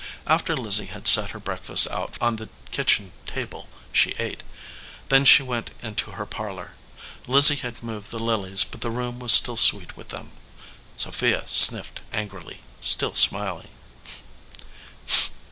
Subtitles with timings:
[0.25, 4.41] After Lizzie had set her breakfast out on the kitchen table she ate.
[5.09, 6.73] Then she went into her parlor.
[7.27, 10.31] Lizzie had moved the lilies, but the room was still sweet with them.
[10.97, 13.69] Sophia sniffed angrily, still smiling.